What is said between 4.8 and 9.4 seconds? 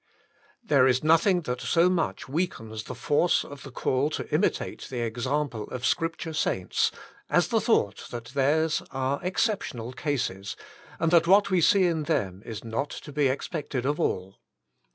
the example of Scripture saints, as the thought that theirs are